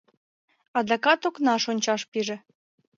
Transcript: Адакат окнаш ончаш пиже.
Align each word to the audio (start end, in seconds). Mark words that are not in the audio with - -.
Адакат 0.77 1.21
окнаш 1.27 1.63
ончаш 1.71 2.01
пиже. 2.11 2.37